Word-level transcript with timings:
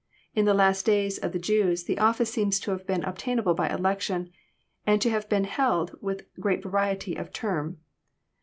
In 0.33 0.45
the 0.45 0.55
last 0.55 0.87
days 0.87 1.19
of 1.19 1.31
the 1.31 1.37
Jews 1.37 1.83
the 1.83 1.99
office 1.99 2.33
seems 2.33 2.59
to 2.61 2.71
have 2.71 2.87
been 2.87 3.03
obtainable 3.03 3.53
by 3.53 3.69
election, 3.69 4.31
and 4.83 4.99
to 4.99 5.11
have 5.11 5.29
been 5.29 5.43
held 5.43 5.93
with 6.01 6.25
great 6.39 6.63
variety 6.63 7.13
of 7.13 7.31
term. 7.31 7.77